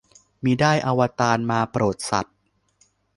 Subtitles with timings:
[0.43, 2.37] มิได้ อวตาร มาโปรดสัตว์